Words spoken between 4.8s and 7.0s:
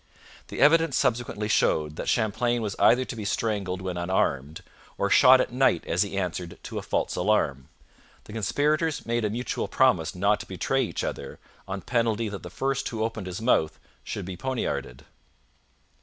or shot at night as he answered to a